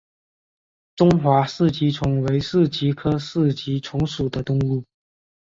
[0.95, 4.83] 中华四极虫为四极科四极虫属的动物。